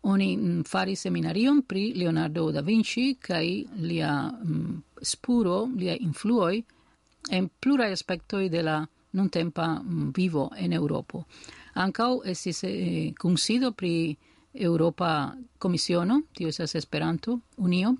oni 0.07 0.29
mm, 0.37 0.61
fari 0.69 0.95
seminarion 0.95 1.63
pri 1.65 1.93
Leonardo 1.97 2.51
da 2.51 2.61
Vinci 2.61 3.17
kai 3.19 3.65
lia 3.81 4.29
mm, 4.29 5.01
spuro, 5.01 5.65
lia 5.75 5.95
influoi 5.99 6.63
en 7.31 7.49
plurai 7.59 7.91
aspectoi 7.91 8.49
de 8.49 8.61
la 8.61 8.77
non 9.11 9.29
tempa 9.29 9.81
mm, 9.81 10.11
vivo 10.13 10.51
en 10.55 10.73
Europo. 10.73 11.25
Ancau 11.73 12.21
estis 12.25 12.63
eh, 12.63 13.13
consido 13.17 13.71
pri 13.71 14.17
Europa 14.53 15.35
Commissiono, 15.57 16.23
tio 16.33 16.47
esas 16.47 16.75
Esperanto, 16.75 17.41
Unio, 17.57 17.97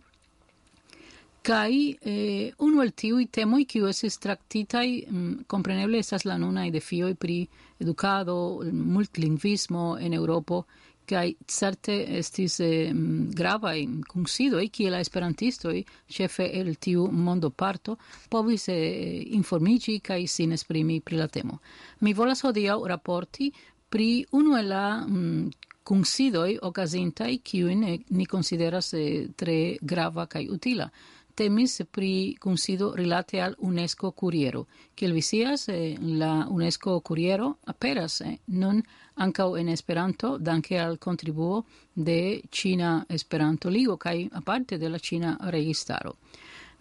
Kai 1.48 1.98
eh, 2.02 2.52
unu 2.60 2.82
el 2.84 2.92
tiui 2.92 3.30
temoi 3.32 3.64
kiu 3.72 3.88
estis 3.88 4.18
traktitaj 4.20 4.88
mm, 5.08 5.46
kompreneble 5.48 6.02
estas 6.04 6.26
la 6.28 6.36
nunaj 6.42 6.68
defioj 6.76 7.14
pri 7.16 7.38
edukado, 7.80 8.36
multilingvismo 8.68 9.96
en 10.02 10.14
europo 10.18 10.66
kai 11.08 11.38
certe 11.48 11.96
estis 12.20 12.60
eh, 12.60 12.92
mm, 12.92 13.30
gravaj 13.38 13.78
kunsidoj 14.12 14.66
kie 14.76 14.92
la 14.92 15.00
esperantistoj 15.00 15.78
ĉefe 16.18 16.50
el 16.60 16.74
tiu 16.84 17.08
mondo 17.12 17.50
parto 17.50 17.96
povis 18.30 18.68
eh, 18.74 19.24
informiĝi 19.40 20.02
kaj 20.04 20.28
sin 20.28 20.52
esprimi 20.52 21.00
pri 21.00 21.22
la 21.22 21.30
temo. 21.32 21.62
Mi 22.02 22.14
volas 22.14 22.44
hodiaŭ 22.44 22.82
raporti 22.92 23.52
pri 23.90 24.26
unu 24.36 24.58
el 24.60 24.68
la 24.68 24.86
mm, 25.08 25.48
kunsidoj 25.88 26.58
okazintaj 26.68 27.38
kiujn 27.44 27.84
eh, 27.88 28.00
ni 28.10 28.26
konsideras 28.26 28.92
eh, 28.94 29.30
tre 29.36 29.78
grava 29.82 30.26
kaj 30.28 30.50
utila 30.52 30.90
temis 31.38 31.82
pri 31.92 32.36
consido 32.40 32.96
rilate 32.96 33.42
al 33.42 33.54
UNESCO 33.60 34.12
Curiero. 34.12 34.66
Kiel 34.96 35.14
vi 35.14 35.22
eh, 35.68 35.96
la 36.02 36.48
UNESCO 36.50 37.00
Curiero 37.02 37.58
aperas 37.66 38.22
eh, 38.22 38.40
non 38.46 38.82
ancau 39.16 39.56
en 39.56 39.70
Esperanto 39.70 40.38
danke 40.38 40.80
al 40.80 40.98
contribuo 40.98 41.66
de 41.94 42.42
Cina 42.50 43.06
Esperanto 43.08 43.70
Ligo 43.70 43.98
kaj 43.98 44.30
aparte 44.32 44.78
de 44.78 44.90
la 44.90 45.00
Cina 45.00 45.38
registaro. 45.42 46.18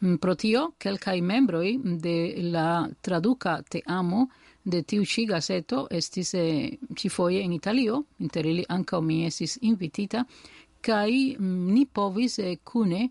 Mm, 0.00 0.16
pro 0.16 0.34
tio, 0.34 0.72
kelkaj 0.78 1.20
membroi 1.20 1.78
de 1.82 2.34
la 2.42 2.88
traduca 3.00 3.62
Te 3.62 3.82
Amo 3.86 4.28
de 4.64 4.82
tiu 4.82 5.04
ci 5.04 5.26
gazeto 5.26 5.86
estis 5.90 6.34
eh, 6.34 6.78
ci 6.94 7.08
foie 7.08 7.40
in 7.40 7.52
Italio, 7.52 8.04
inter 8.18 8.46
ili 8.46 8.64
ankaŭ 8.68 9.00
mi 9.00 9.24
esis 9.26 9.58
invitita, 9.62 10.24
kaj 10.80 11.10
mm, 11.38 11.72
ni 11.74 11.86
povis 11.86 12.38
eh, 12.38 12.56
kune 12.64 13.08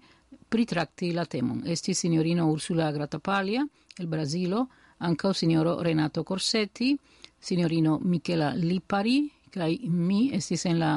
pritrakti 0.56 1.12
la 1.12 1.26
temon. 1.26 1.64
Esti 1.68 1.94
signorino 1.94 2.48
Ursula 2.48 2.90
Gratapalia, 2.92 3.66
el 4.00 4.08
Brasilo, 4.08 4.70
ankaŭ 5.04 5.34
signoro 5.36 5.82
Renato 5.84 6.24
Corsetti, 6.24 6.94
signorino 7.40 8.00
Michela 8.00 8.54
Lipari, 8.56 9.18
kaj 9.52 9.74
mi 9.92 10.30
estis 10.34 10.64
en 10.72 10.80
la, 10.80 10.94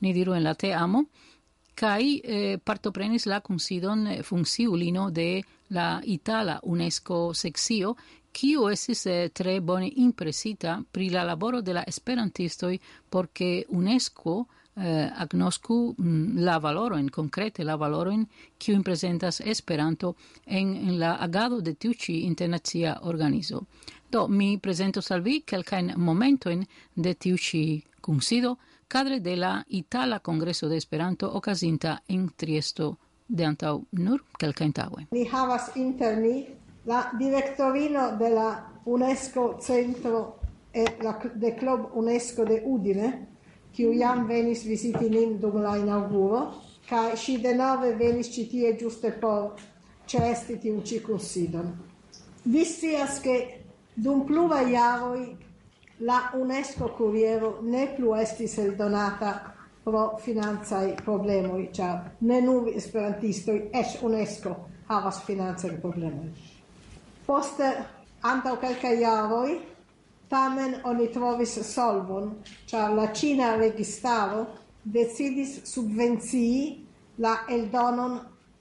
ni 0.00 0.12
diru, 0.14 0.36
en 0.38 0.46
la 0.46 0.54
teamo, 0.54 1.02
kai 1.74 2.20
eh, 2.22 2.58
partoprenis 2.62 3.26
la 3.26 3.40
considon 3.40 4.06
funciulino 4.22 5.10
de 5.10 5.42
la 5.74 6.00
Itala 6.04 6.60
UNESCO 6.62 7.32
sexio, 7.34 7.96
kiu 8.30 8.68
estis 8.70 9.06
eh, 9.06 9.30
tre 9.34 9.58
bone 9.60 9.90
impresita 9.96 10.78
pri 10.92 11.10
la 11.10 11.26
laboro 11.26 11.60
de 11.60 11.74
la 11.74 11.82
esperantistoj 11.82 12.78
porque 13.10 13.66
UNESCO 13.68 14.44
eh, 14.76 15.10
agnoscu 15.14 15.94
mm, 15.96 16.38
la 16.38 16.58
valoroin, 16.58 17.08
concrete 17.10 17.64
la 17.64 17.76
valoro 17.76 18.10
in 18.10 18.26
kiu 18.58 18.82
presentas 18.82 19.40
Esperanto 19.40 20.16
en, 20.46 20.76
en 20.76 20.98
la 20.98 21.14
agado 21.16 21.60
de 21.60 21.74
tiuci 21.74 22.24
internacia 22.24 22.98
organizo. 23.02 23.66
Do, 24.10 24.28
mi 24.28 24.58
presento 24.58 25.00
salvi 25.00 25.30
vi 25.30 25.42
quelcain 25.44 25.92
momentoin 25.96 26.66
de 26.94 27.14
tiuci 27.14 27.84
consido 28.00 28.58
cadre 28.88 29.20
de 29.20 29.36
la 29.36 29.64
Itala 29.68 30.20
Congreso 30.20 30.68
de 30.68 30.76
Esperanto 30.76 31.32
ocasinta 31.34 32.02
en 32.08 32.30
Triesto 32.36 32.98
de 33.26 33.44
antau 33.44 33.86
nur 33.90 34.24
quelcain 34.38 34.72
taue. 34.72 35.06
Ni 35.10 35.26
havas 35.26 35.70
inter 35.76 36.18
ni 36.18 36.46
la 36.84 37.10
directorino 37.18 38.16
de 38.18 38.30
la 38.30 38.68
UNESCO 38.84 39.56
Centro 39.60 40.40
e 40.72 40.84
la, 41.00 41.18
de 41.34 41.54
Club 41.54 41.90
UNESCO 41.94 42.44
de 42.44 42.62
Udine, 42.64 43.28
kiu 43.72 43.92
jam 43.92 44.26
venis 44.26 44.64
visiti 44.64 45.08
nin 45.08 45.38
dum 45.40 45.60
la 45.62 45.76
inauguro, 45.76 46.52
kai 46.88 47.16
si 47.16 47.38
denove 47.40 47.94
venis 47.98 48.32
ci 48.32 48.46
tie 48.48 48.76
giuste 48.76 49.12
por 49.12 49.54
cesti 50.06 50.58
tiun 50.58 50.84
ci 50.84 51.00
considon. 51.00 51.72
Vi 52.42 52.64
scias 52.64 53.20
che 53.20 53.64
dum 53.94 54.24
pluva 54.24 54.60
iaroi 54.60 55.36
la 55.98 56.30
UNESCO 56.34 56.90
Curiero 56.90 57.58
ne 57.62 57.86
plu 57.94 58.14
estis 58.14 58.58
eldonata 58.58 59.54
pro 59.82 60.16
finanzai 60.18 60.94
problemoi, 61.02 61.68
cia 61.72 62.12
ne 62.18 62.40
nur 62.40 62.68
esperantistoi, 62.68 63.68
es 63.72 63.98
UNESCO 64.02 64.56
havas 64.86 65.22
finanzai 65.22 65.76
problemoi. 65.80 66.30
Poste, 67.26 67.70
antau 68.20 68.58
calca 68.58 68.90
iaroi, 68.90 69.60
Tamen 70.32 70.78
oni 70.88 71.10
trovis 71.12 71.58
solvon, 71.68 72.30
ĉar 72.70 72.94
la 72.96 73.10
Cina 73.12 73.50
registaro 73.60 74.46
decidis 74.94 75.58
subvencii 75.68 76.62
la 77.20 77.34
eldonon 77.52 78.14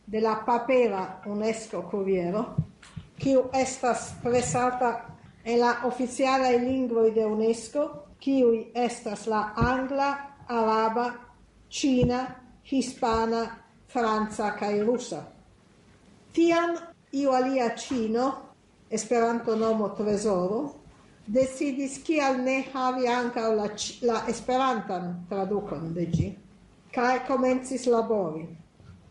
de 0.06 0.20
la 0.20 0.34
papera 0.46 1.06
UNESCO 1.32 1.86
kuriero, 1.88 2.44
kiu 3.16 3.46
estas 3.56 4.10
presata 4.24 4.92
en 5.46 5.60
la 5.62 5.72
oficialaj 5.88 6.58
lingvoj 6.60 7.13
de 7.16 7.25
UNESCO, 7.25 7.88
kiuj 8.20 8.58
estas 8.75 9.25
la 9.32 9.54
angla, 9.56 10.12
araba, 10.51 11.08
cina, 11.70 12.25
hispana, 12.68 13.46
franca 13.88 14.51
kai 14.60 14.82
rusa. 14.84 15.24
Tiam 16.36 16.75
iu 17.13 17.32
alia 17.32 17.72
cino, 17.78 18.32
Esperanto 18.92 19.56
nomo 19.56 19.94
Trezoro, 19.96 20.80
decidis 21.28 22.00
kial 22.04 22.42
ne 22.44 22.63
havi 22.74 23.08
anca 23.08 23.48
la, 23.56 23.68
la 24.01 24.24
esperantan 24.28 25.25
traducon 25.30 25.94
de 25.94 26.06
gi 26.06 26.38
kai 26.92 27.20
comencis 27.28 27.86
labori. 27.86 28.48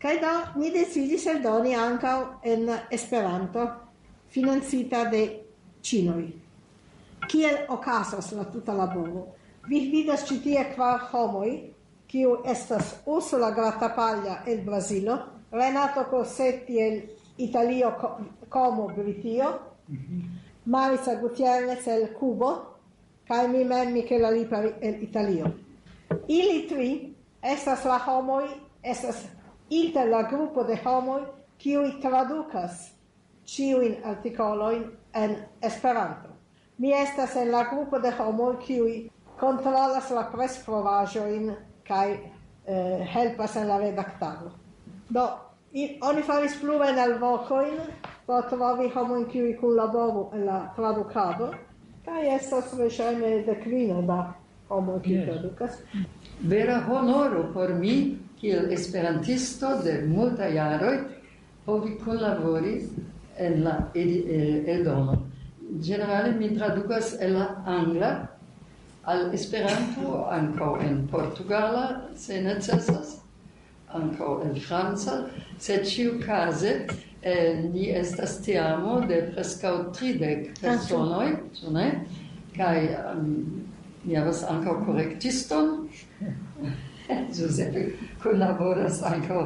kai 0.01 0.19
da 0.19 0.53
mi 0.55 0.71
decidis 0.71 1.25
eldoni 1.27 1.75
anca 1.75 2.39
en 2.43 2.69
Esperanto 2.89 3.67
financita 4.29 5.03
de 5.05 5.21
ĉinoj. 5.81 6.23
Kiel 7.27 7.57
ocasas 7.69 8.31
la 8.31 8.45
tuta 8.49 8.73
laboro? 8.73 9.27
Vi 9.69 9.79
vidas 9.91 10.25
ĉi 10.25 10.39
tie 10.43 10.63
kvar 10.73 11.05
homoj, 11.11 11.51
kiu 12.07 12.39
estas 12.45 12.95
Ursula 13.05 13.51
Gratapaglia 13.51 14.41
el 14.47 14.65
brasilo 14.65 15.17
Renato 15.51 16.07
Corsetti 16.09 16.79
el 16.79 17.01
Italio 17.37 17.93
Como 18.49 18.87
Britio, 18.87 19.59
mm 19.87 19.97
-hmm. 19.97 20.40
Marisa 20.65 21.15
Gutierrez 21.15 21.87
el 21.87 22.13
Cubo, 22.13 22.77
kai 23.27 23.47
mi 23.47 23.63
mem 23.63 23.93
Michela 23.93 24.31
Lipa 24.31 24.61
el 24.81 25.03
Italio. 25.03 25.53
Ili 26.27 26.67
tri 26.67 27.15
estas 27.41 27.85
la 27.85 27.97
homoi, 28.05 28.49
estas 28.83 29.25
inter 29.69 30.09
la 30.09 30.23
gruppo 30.23 30.63
de 30.63 30.77
homoi, 30.85 31.23
kiui 31.57 31.99
traducas 32.01 32.91
ciuin 33.45 33.97
articoloin 34.03 34.85
en 35.13 35.37
Esperanto. 35.61 36.29
Mi 36.77 36.93
estas 36.93 37.35
en 37.35 37.51
la 37.51 37.63
gruppo 37.63 37.99
de 37.99 38.11
homoi, 38.19 38.57
kiui 38.57 39.11
controlas 39.39 40.11
la 40.11 40.29
presprovajoin 40.31 41.55
kai 41.83 42.11
eh, 42.65 43.07
helpas 43.15 43.55
en 43.55 43.67
la 43.67 43.77
redactado. 43.77 44.51
Do, 45.09 45.27
in, 45.73 45.97
oni 46.01 46.21
faris 46.21 46.55
pluvain 46.61 46.99
alvocoin, 46.99 47.79
trovi 48.49 48.89
homojn 48.95 49.25
kiuj 49.31 49.53
kunlaboru 49.59 50.23
en 50.37 50.45
la 50.45 50.59
tradukado 50.75 51.51
kaj 52.05 52.23
estas 52.35 52.73
verŝajne 52.79 53.31
dekvino 53.47 54.01
da 54.09 54.19
homoj 54.69 54.99
kiuj 55.05 55.25
traducas 55.25 55.79
Vera 56.41 56.77
honoro 56.89 57.43
por 57.53 57.73
mi 57.83 57.95
kiel 58.41 58.71
esperantisto 58.73 59.75
de 59.83 60.01
multaj 60.07 60.53
jaroj 60.55 60.97
povi 61.65 61.97
collabori 62.05 62.75
en 63.37 63.63
la 63.63 63.75
eldono. 63.93 65.17
Generale 65.81 66.31
mi 66.31 66.49
traducas 66.57 67.15
el 67.19 67.33
la 67.33 67.47
angla 67.65 68.11
al 69.03 69.33
Esperanto 69.33 70.25
ankaŭ 70.29 70.75
en 70.85 71.07
Portugala 71.07 71.85
se 72.15 72.41
necesas 72.41 73.15
ankaŭ 73.93 74.41
en 74.45 74.59
franca, 74.61 75.15
sed 75.59 75.85
ĉiukaze 75.89 76.73
Eh, 77.23 77.69
ni 77.73 77.89
estas 77.89 78.39
teamo 78.41 78.99
de 79.05 79.21
prescau 79.33 79.91
tridec 79.93 80.59
personoi, 80.61 81.27
ah, 81.67 81.69
ne? 81.71 82.05
Kai 82.55 82.87
um, 82.97 83.27
ni 84.03 84.15
havas 84.17 84.41
ankaŭ 84.49 84.79
korektiston. 84.87 85.69
Giuseppe 87.35 87.83
collaboras 88.23 89.03
ankaŭ 89.05 89.43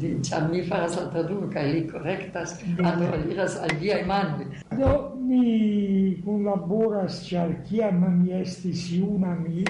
li 0.00 0.14
ĉar 0.24 0.46
mi 0.48 0.62
faras 0.64 0.96
la 0.96 1.04
traduko 1.12 1.50
kaj 1.52 1.66
li 1.74 1.82
korektas, 1.90 2.56
ankaŭ 2.78 3.20
iras 3.34 3.58
al 3.60 3.76
viaj 3.82 4.00
manoj. 4.08 4.48
Do 4.72 4.94
mi 5.20 6.16
kunlaboras 6.24 7.20
ĉar 7.28 7.52
kiam 7.68 8.00
mi 8.22 8.32
estis 8.40 8.88
juna 8.94 9.36
mi 9.42 9.66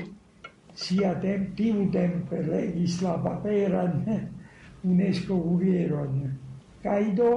sia 0.75 1.17
tempi 1.27 1.73
un 1.75 1.91
tempo 1.91 2.39
legis 2.47 3.03
la 3.03 3.19
papera 3.27 3.89
UNESCO 4.95 5.35
Guglielmo 5.35 6.44
Cai 6.85 7.15
do 7.17 7.31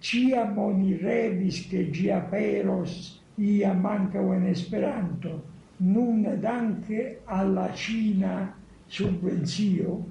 ciam 0.00 0.56
oni 0.56 0.96
revis 0.96 1.68
che 1.68 1.90
gi 1.90 2.08
aperos 2.10 3.20
ia 3.36 3.74
manca 3.74 4.18
un 4.18 4.46
esperanto, 4.46 5.44
nun 5.76 6.24
danke 6.40 7.20
alla 7.24 7.70
Cina 7.74 8.56
subvenzio, 8.86 10.06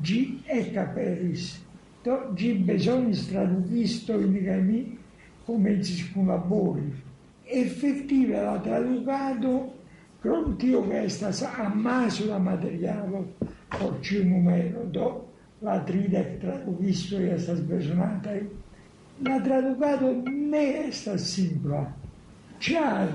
gi 0.00 0.40
e 0.46 0.72
caperis 0.72 1.64
Do 2.04 2.32
gi 2.34 2.52
besonis 2.52 3.28
traducisto 3.28 4.12
in 4.20 4.42
gami 4.44 4.98
ci 5.82 6.12
labori. 6.26 6.92
Effettive 7.44 8.42
la 8.42 8.58
traducado 8.60 9.72
crom 10.20 10.56
tio 10.56 10.86
che 10.86 11.04
estas 11.04 11.40
amaso 11.42 12.26
la 12.26 12.38
materialo 12.38 13.32
por 13.68 14.00
ciu 14.00 14.22
numero, 14.22 14.84
do 14.90 15.32
la 15.64 15.78
tridec 15.88 16.38
traducistoi 16.42 17.30
estas 17.34 17.62
besonatai, 17.68 18.42
la 19.24 19.38
traducado 19.40 20.10
ne 20.28 20.64
estas 20.84 21.24
simpla, 21.34 21.86
char 22.60 23.10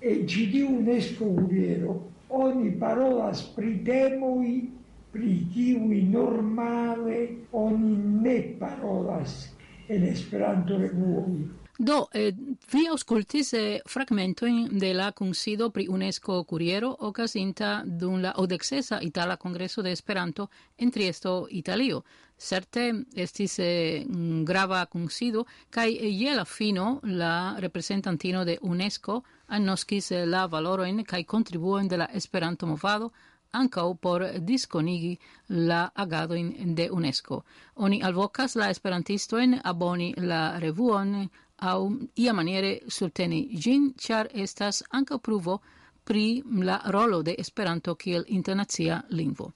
e 0.00 0.24
gidi 0.24 0.62
un 0.62 0.84
guliero 1.18 2.00
oni 2.32 2.70
parolas 2.80 3.42
pri 3.54 3.84
temoi 3.84 4.70
pri 5.12 5.44
kiwi 5.52 6.08
normale 6.08 7.28
oni 7.52 7.96
ne 8.24 8.38
parolas 8.58 9.52
en 9.88 10.06
Esperanto 10.08 10.78
revuoi. 10.78 11.44
Do, 11.82 12.08
eh, 12.12 12.32
vi 12.70 12.86
auscultis 12.86 13.52
eh, 13.54 13.80
fragmentoin 13.84 14.78
de 14.78 14.94
la 14.94 15.10
consido 15.10 15.70
pri 15.70 15.88
UNESCO 15.88 16.44
Curiero 16.44 16.96
ocasinta 17.00 17.82
dun 17.84 18.22
la 18.22 18.32
odexesa 18.36 19.00
Itala 19.02 19.36
Congresso 19.36 19.82
de 19.82 19.90
Esperanto 19.90 20.48
en 20.78 20.92
Triesto, 20.92 21.48
Italio. 21.50 22.04
Certe 22.38 22.92
estis 23.16 23.58
eh, 23.58 24.06
grava 24.44 24.86
consido, 24.86 25.46
cae 25.70 25.90
je 25.90 26.34
la 26.36 26.44
fino 26.44 27.00
la 27.02 27.56
representantino 27.58 28.44
de 28.44 28.58
UNESCO 28.62 29.24
annoscis 29.48 30.12
eh, 30.12 30.24
la 30.24 30.46
valoroin 30.46 31.02
cae 31.02 31.24
contribuoin 31.24 31.88
de 31.88 31.96
la 31.96 32.04
Esperanto 32.14 32.64
movado 32.64 33.12
ancau 33.52 33.96
por 33.96 34.40
disconigi 34.40 35.18
la 35.48 35.92
agadoin 35.94 36.74
de 36.74 36.90
UNESCO. 36.90 37.44
Oni 37.74 38.02
alvocas 38.02 38.56
la 38.56 38.70
esperantistoin 38.70 39.60
aboni 39.64 40.14
la 40.16 40.58
revuon 40.58 41.28
au 41.62 41.92
ia 42.14 42.32
maniere 42.32 42.80
surteni 42.88 43.48
gin, 43.56 43.92
char 43.96 44.28
estas 44.34 44.82
anca 44.90 45.18
pruvo 45.18 45.60
pri 46.04 46.42
la 46.62 46.80
rolo 46.86 47.22
de 47.22 47.34
Esperanto 47.38 47.94
kiel 47.94 48.24
internazia 48.28 49.02
lingvo. 49.10 49.52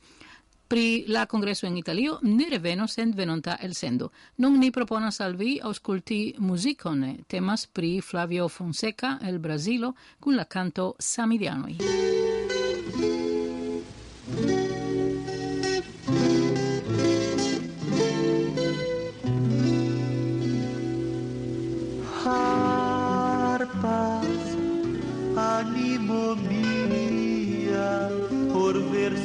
Pri 0.69 1.05
la 1.07 1.27
congresso 1.27 1.67
in 1.67 1.77
Italio 1.77 2.19
ne 2.23 2.49
reveno 2.49 2.87
en 2.97 3.13
venonta 3.15 3.57
el 3.61 3.75
sendo. 3.75 4.11
Nun 4.37 4.59
ni 4.59 4.71
proponas 4.71 5.21
al 5.21 5.37
vi 5.37 5.61
ausculti 5.63 6.35
musicone, 6.39 7.19
temas 7.29 7.67
pri 7.67 8.01
Flavio 8.01 8.49
Fonseca 8.49 9.19
el 9.23 9.39
Brasilo, 9.39 9.95
cun 10.19 10.35
la 10.35 10.45
canto 10.45 10.95
Samidianoi. 10.99 12.46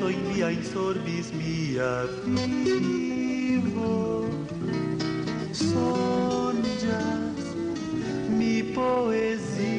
In 0.09 0.23
via 0.33 0.49
in 0.49 0.63
sorbis 0.63 1.31
mia. 1.31 2.07
Vivo. 2.25 4.27
Sonjas 5.51 7.45
mi 8.29 8.63
poesie. 8.73 9.69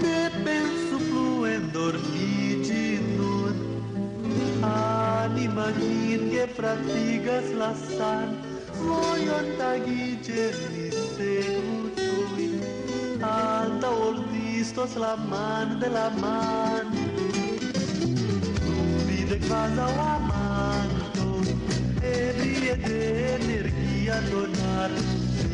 Te 0.00 0.30
penso 0.44 0.96
fluen 1.08 1.70
dormigi 1.72 2.98
nun. 3.16 3.54
Anima 4.62 5.66
min 5.78 6.30
che 6.30 6.46
fratigas 6.56 7.46
la 7.52 7.72
san. 7.74 8.28
Voion 8.84 9.46
tagige 9.56 10.52
mi 10.72 10.90
segutui 10.90 11.93
alta 13.24 13.88
oltistos 13.90 14.96
la 14.96 15.16
man 15.16 15.80
de 15.80 15.88
la 15.88 16.08
man. 16.22 16.86
Nubi 18.64 19.24
de 19.30 19.38
casa 19.48 19.84
o 19.86 20.00
amanto 20.16 21.28
e 22.02 22.32
vie 22.40 22.74
de 22.76 23.00
energia 23.38 24.16
donar 24.30 24.90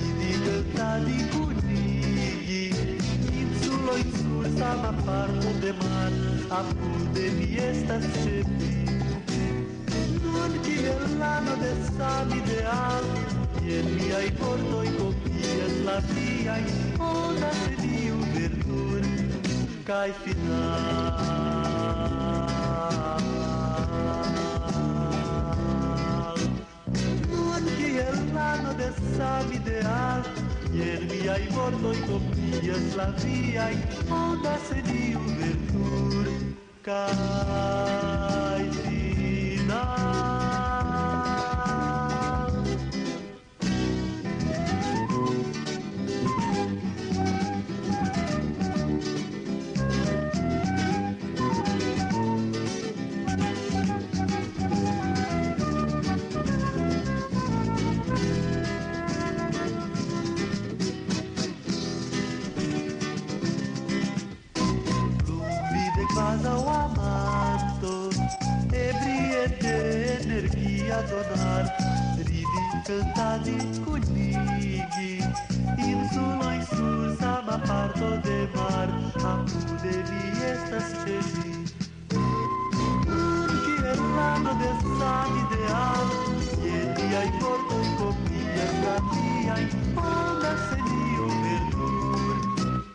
Vidi 0.06 0.32
căltanii 0.44 1.28
cu 1.32 1.42
nigii 1.66 2.74
Insulo 3.40 3.92
insursa 4.04 4.70
ma 4.82 4.92
parto 5.04 5.50
de 5.62 5.72
mar 5.82 6.12
Acum 6.58 7.00
de 7.12 7.26
miesta 7.38 7.96
sceptii 8.00 8.84
Non 10.32 10.52
chi 10.62 10.76
nell'anno 10.84 11.54
del 11.62 11.80
sami 11.96 12.36
ideal 12.42 13.04
E 13.74 13.82
miei 13.94 14.30
portoi 14.38 14.90
copii. 14.96 15.29
la 15.84 16.00
via 16.00 16.56
in 16.58 16.92
coda 16.96 17.50
di 17.78 18.10
un 18.10 18.32
verdure 18.32 19.08
cai 19.84 20.12
final 20.22 21.60
Porque 27.28 28.00
el 28.08 28.34
lano 28.34 28.74
de 28.74 28.92
sabe 29.16 29.54
ideal 29.56 30.22
y 30.72 31.04
mi 31.06 31.20
via 31.20 31.38
i 31.38 31.48
morto 31.50 31.92
i 31.92 32.00
copillas 32.00 32.94
la 32.94 33.10
via 33.22 33.70
in 33.70 33.82
coda 34.08 34.58
di 34.84 35.14
un 35.14 35.36
verdure 35.36 36.32
cai 36.82 37.29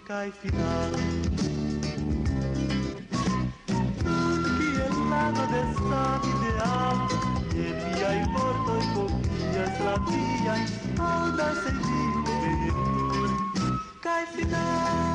cai 0.05 0.31
finale. 0.31 1.01
de 5.51 5.61
san 5.73 6.21
ideal 6.31 6.97
Je 7.55 7.67
e 8.11 8.25
vortoj 8.33 8.83
kopias 8.93 9.75
la 9.85 9.95
viajn 10.05 10.65
Aŭdas 11.09 11.57
sem 11.63 11.77
ĝi 11.87 12.01
cai 14.03 14.23
final. 14.35 15.14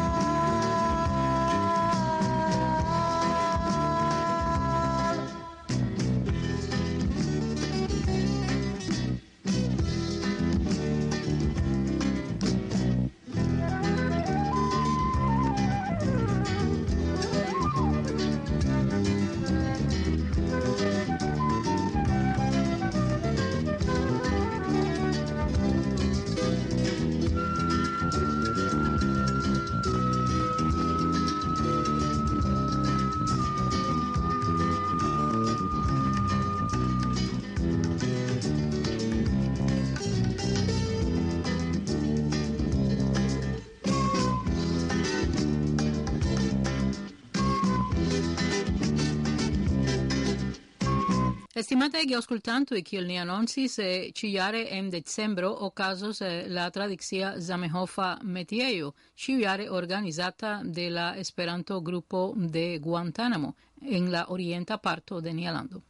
Estimate 51.61 52.07
che 52.07 52.15
ascoltanto 52.15 52.75
e 52.75 52.81
kiel 52.81 53.05
ni 53.05 53.19
annonsis, 53.19 53.77
eh, 53.81 54.13
ciare 54.15 54.71
en 54.71 54.89
decembro 54.89 55.65
ocasos 55.67 56.23
eh, 56.23 56.49
la 56.49 56.71
tradizia 56.71 57.39
Zamehofa 57.39 58.19
metieju, 58.23 58.91
ciare 59.15 59.69
organizata 59.69 60.63
de 60.65 60.89
la 60.89 61.19
Esperanto 61.19 61.83
grupo 61.83 62.33
de 62.35 62.79
Guantanamo, 62.79 63.57
en 63.83 64.11
la 64.11 64.25
orienta 64.31 64.79
parto 64.79 65.21
de 65.21 65.35
Nialando. 65.35 65.83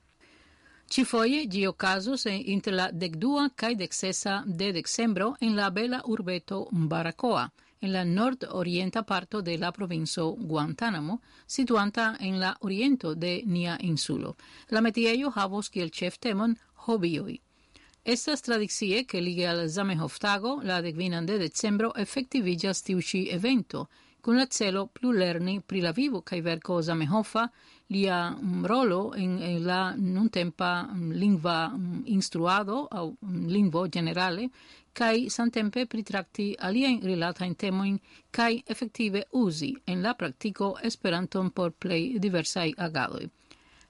Cifoie 0.89 1.47
gi 1.47 1.67
ocasos 1.67 2.27
eh, 2.27 2.35
inter 2.35 2.75
la 2.75 2.91
decdua 2.91 3.49
cae 3.55 3.77
decsesa 3.77 4.43
de 4.45 4.73
decembro 4.73 5.37
en 5.39 5.55
la 5.55 5.71
bela 5.71 6.03
urbeto 6.05 6.67
Baracoa, 6.73 7.53
en 7.81 7.93
la 7.93 8.05
nord-orienta 8.05 9.03
parto 9.03 9.43
de 9.43 9.57
la 9.59 9.73
provinzo 9.73 10.33
Guantanamo, 10.39 11.21
situanta 11.47 12.17
en 12.21 12.39
la 12.39 12.57
oriento 12.61 13.15
de 13.15 13.43
nia 13.47 13.79
insulo. 13.81 14.37
La 14.69 14.81
metieio 14.81 15.33
havos 15.35 15.71
kiel 15.71 15.91
chef 15.91 16.19
temon 16.19 16.59
hobioi. 16.87 17.41
Estas 18.05 18.43
tradicie 18.43 19.05
che 19.05 19.21
lige 19.21 19.47
al 19.47 19.69
Zamenhof 19.69 20.19
tago, 20.19 20.61
la 20.63 20.81
decvinan 20.81 21.27
de 21.27 21.39
decembro, 21.39 21.93
effectivigas 21.97 22.83
tiuci 22.83 23.29
evento, 23.31 23.89
con 24.21 24.37
la 24.37 24.47
celo 24.47 24.87
plu 24.87 25.13
lerni 25.13 25.61
pri 25.61 25.81
la 25.81 25.93
vivo 25.93 26.21
kaj 26.21 26.41
verko 26.41 26.83
Zamenhofa, 26.83 27.49
lia 27.91 28.37
um, 28.41 28.67
rolo 28.67 29.15
en, 29.17 29.39
en 29.43 29.67
la 29.67 29.95
nuntempa 29.97 30.89
um, 30.93 30.99
mm, 30.99 31.13
lingva 31.13 31.71
um, 31.75 31.81
mm, 31.81 32.03
instruado 32.07 32.87
aŭ 32.91 33.07
lingvo 33.49 33.87
generale 33.89 34.49
kaj 34.93 35.27
samtempe 35.31 35.87
pritrakti 35.87 36.47
aliajn 36.59 37.01
rilatajn 37.03 37.55
temojn 37.55 37.99
kaj 38.31 38.63
efektive 38.67 39.23
uzi 39.33 39.75
en 39.87 40.03
la 40.03 40.15
praktiko 40.15 40.75
Esperanton 40.83 41.51
por 41.51 41.73
plej 41.73 42.19
diversaj 42.19 42.73
agadoj. 42.77 43.29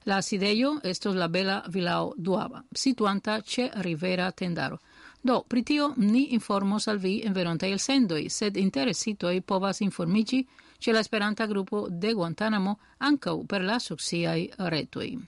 La 0.05 0.21
sidejo 0.21 0.79
estos 0.83 1.15
la 1.15 1.27
bela 1.27 1.61
vilao 1.67 2.13
duaba, 2.17 2.63
situanta 2.73 3.41
ĉe 3.41 3.69
rivera 3.85 4.31
tendaro. 4.31 4.77
Do, 5.23 5.43
pritio 5.47 5.93
ni 5.97 6.33
informos 6.33 6.87
al 6.87 6.97
vi 6.97 7.21
en 7.25 7.33
verontaj 7.33 7.71
elsendoj, 7.71 8.23
sed 8.29 8.57
interesitoi 8.57 9.41
povas 9.41 9.81
informici 9.81 10.47
ce 10.79 10.91
la 10.91 10.99
Esperanta 10.99 11.45
gruppo 11.45 11.87
de 11.89 12.13
Guantanamo 12.13 12.79
ancau 12.97 13.45
per 13.45 13.61
la 13.61 13.79
succiai 13.79 14.49
retui. 14.57 15.19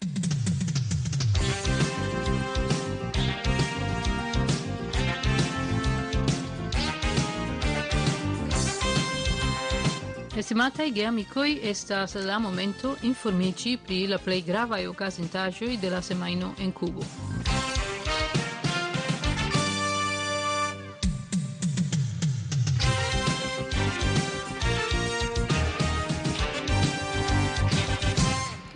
Estimatai 10.36 10.92
geamicoi, 10.92 11.60
estas 11.62 12.16
la 12.16 12.40
momento 12.40 12.96
informici 13.02 13.78
pri 13.78 14.08
la 14.08 14.18
plei 14.18 14.42
gravae 14.42 14.88
ocasintajoi 14.88 15.78
de 15.78 15.90
la 15.90 16.02
semaino 16.02 16.56
en 16.58 16.72
Cubo. 16.72 17.06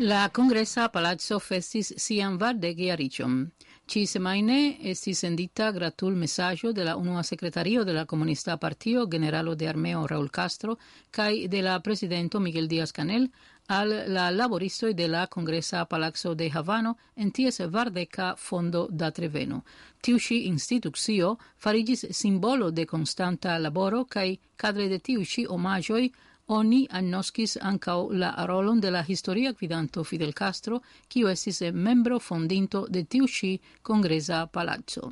La 0.08 0.30
Congresa 0.30 0.88
Palazzo 0.88 1.38
festis 1.44 1.90
sian 2.00 2.38
vardeg 2.40 2.80
iaricium. 2.80 3.34
Ci 3.86 4.06
semaine 4.08 4.78
estis 4.92 5.20
sendita 5.20 5.72
gratul 5.72 6.16
messaggio 6.16 6.72
de 6.72 6.86
la 6.86 6.96
unua 6.96 7.24
secretario 7.24 7.84
de 7.84 7.92
la 7.92 8.06
Comunista 8.06 8.56
Partio, 8.56 9.06
generalo 9.12 9.56
de 9.56 9.68
armeo 9.68 10.08
Raul 10.08 10.30
Castro, 10.32 10.78
cae 11.12 11.50
de 11.50 11.62
la 11.62 11.82
presidento 11.82 12.40
Miguel 12.40 12.70
Díaz-Canel, 12.70 13.30
al 13.68 14.14
la 14.14 14.32
laboristoi 14.32 14.94
de 14.94 15.10
la 15.10 15.28
Congresa 15.28 15.84
Palazzo 15.86 16.36
de 16.36 16.50
Havano 16.54 16.98
en 17.18 17.32
ties 17.32 17.60
vardeca 17.70 18.38
fondo 18.38 18.88
da 18.90 19.12
Treveno. 19.12 19.66
Tiuci 20.00 20.48
instituxio 20.48 21.38
farigis 21.58 22.08
simbolo 22.12 22.72
de 22.72 22.86
constanta 22.86 23.60
laboro 23.60 24.06
cae 24.06 24.40
cadre 24.56 24.88
de 24.88 25.00
tiuci 25.00 25.46
omagioi 25.46 26.14
Oni 26.56 26.86
annoscis 26.98 27.58
ancau 27.62 28.06
la 28.12 28.30
rolon 28.48 28.80
de 28.80 28.90
la 28.90 29.04
historia 29.08 29.52
gvidanto 29.52 30.04
Fidel 30.04 30.34
Castro, 30.34 30.80
kiu 31.08 31.28
estis 31.28 31.60
membro 31.74 32.20
fondinto 32.20 32.86
de 32.88 33.04
tiu 33.04 33.28
ci 33.28 33.60
congresa 33.82 34.46
palazzo. 34.48 35.12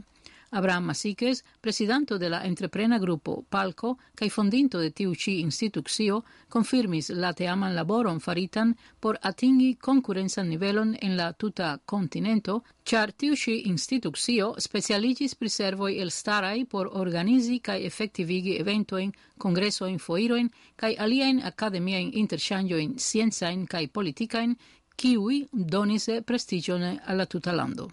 Abraham 0.56 0.86
Masiques, 0.86 1.44
presidanto 1.60 2.18
de 2.18 2.30
la 2.30 2.46
entreprena 2.46 2.98
grupo 2.98 3.44
Palco 3.50 3.98
cae 4.16 4.30
fondinto 4.30 4.80
de 4.80 4.92
tiu 4.96 5.12
ĉi 5.12 5.42
institucio, 5.42 6.22
confirmis 6.48 7.10
la 7.12 7.34
teaman 7.34 7.76
laboron 7.76 8.22
faritan 8.24 8.72
por 9.00 9.20
atingi 9.22 9.76
concurrenza 9.76 10.44
nivelon 10.44 10.96
en 11.02 11.18
la 11.18 11.34
tuta 11.34 11.74
continento, 11.86 12.64
char 12.86 13.12
tiu 13.12 13.36
ĉi 13.36 13.68
institucio 13.68 14.54
specialigis 14.58 15.36
pri 15.36 15.50
el 15.60 16.02
elstaraj 16.06 16.66
por 16.70 16.88
organizi 16.94 17.60
cae 17.60 17.86
efektivigi 17.86 18.56
eventoin, 18.58 19.12
congressoin, 19.38 20.00
foiroin, 20.00 20.50
cae 20.76 20.96
aliajn 20.98 21.42
academiaen 21.44 22.12
interchangioin 22.14 22.96
sciencajn 22.98 23.68
cae 23.68 23.88
politikajn, 23.88 24.56
kiui 24.96 25.48
donise 25.52 26.22
prestigione 26.22 27.02
alla 27.06 27.26
tuta 27.26 27.52
lando. 27.52 27.92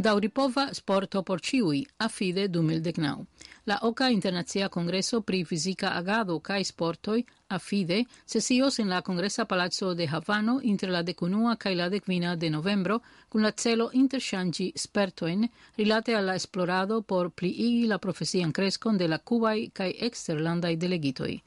daŭripova 0.00 0.70
sporto 0.72 1.20
por 1.22 1.40
ciui, 1.42 1.82
a 1.98 2.08
fide 2.08 2.46
2019. 2.48 3.26
La 3.66 3.78
OCA 3.82 4.08
Internazia 4.10 4.68
Congreso 4.68 5.20
pri 5.20 5.44
Fisica 5.44 5.90
Agado 5.96 6.38
cae 6.40 6.64
Sportoi, 6.64 7.24
a 7.48 7.58
fide, 7.58 8.06
sesios 8.24 8.78
en 8.78 8.88
la 8.88 9.02
Congresa 9.02 9.44
Palazzo 9.44 9.94
de 9.94 10.08
Havano 10.08 10.60
inter 10.62 10.90
la 10.90 11.02
decunua 11.02 11.56
cae 11.56 11.74
la 11.74 11.90
decvina 11.90 12.36
de 12.36 12.50
novembro 12.50 13.02
cun 13.28 13.42
la 13.42 13.52
celo 13.52 13.90
interchangi 13.92 14.72
spertoen 14.76 15.50
rilate 15.76 16.14
alla 16.14 16.36
esplorado 16.36 17.02
por 17.02 17.30
pliigi 17.32 17.86
la 17.86 17.98
profesian 17.98 18.52
crescon 18.52 18.96
de 18.96 19.08
la 19.08 19.18
Cubai 19.18 19.70
cae 19.74 19.94
exterlandai 19.98 20.76
delegitoi. 20.76 21.42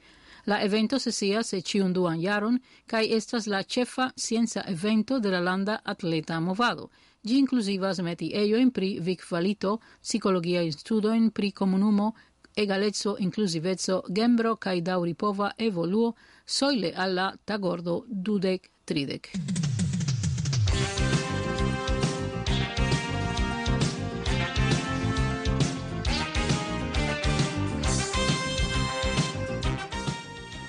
La 0.46 0.62
evento 0.62 0.98
sesias 0.98 1.48
se 1.48 1.60
ciun 1.60 1.92
duan 1.92 2.20
jaron 2.22 2.60
cae 2.86 3.16
estas 3.16 3.46
la 3.46 3.64
cefa 3.64 4.12
scienza 4.16 4.62
evento 4.68 5.18
de 5.18 5.30
la 5.30 5.40
landa 5.40 5.80
atleta 5.84 6.38
movado. 6.40 6.90
Gi 7.26 7.38
inclusivas 7.38 7.98
meti 7.98 8.30
ejojn 8.34 8.70
pri 8.70 9.00
vikvalito, 9.00 9.80
psikologiaj 10.02 10.70
studojn 10.72 11.30
pri 11.30 11.50
comunumo, 11.50 12.12
egalezzo, 12.54 13.16
inclusivezzo, 13.18 14.02
gembro 14.08 14.54
kaj 14.56 14.80
daŭripova 14.80 15.50
evoluo 15.58 16.14
soile 16.46 16.92
alla 16.94 17.32
tagordo 17.44 18.04
dudek 18.06 18.70
tridek. 18.84 19.32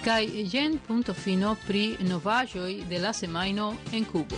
Kai 0.07 0.47
gen 0.47 0.77
punto 0.79 1.13
fino 1.13 1.57
pri 1.67 1.97
novajoi 1.99 2.85
de 2.87 2.97
la 2.97 3.11
semaino 3.11 3.75
en 3.91 4.05
Cubo. 4.05 4.37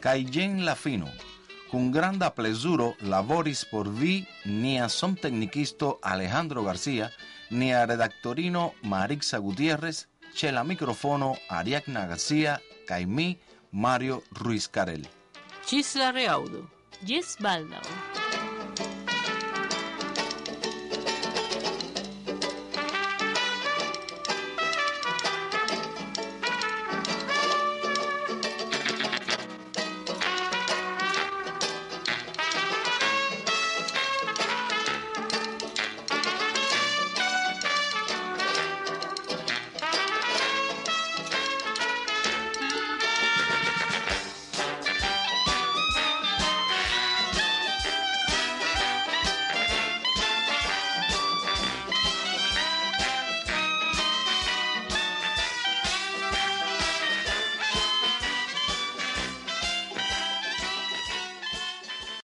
Kai 0.00 0.24
gen 0.24 0.64
la 0.64 0.74
fino 0.74 1.31
Cun 1.72 1.90
granda 1.90 2.34
plesuro 2.34 2.96
laboris 3.00 3.64
por 3.64 3.88
vi 3.88 4.26
nia 4.44 4.90
som 4.90 5.14
tecnicisto 5.16 5.98
Alejandro 6.02 6.62
García, 6.62 7.10
nia 7.48 7.86
redactorino 7.86 8.74
Marixa 8.82 9.38
Gutiérrez, 9.38 10.08
che 10.38 10.52
la 10.52 10.64
microfono 10.64 11.32
Ariadna 11.48 12.04
García, 12.06 12.60
kai 12.86 13.06
mi, 13.06 13.38
Mario 13.70 14.22
Ruiz 14.32 14.68
Carel. 14.68 15.08
Cis 15.64 15.94
la 15.94 16.12
reaudo. 16.12 16.68
Gis 17.06 17.38
baldao. 17.40 17.80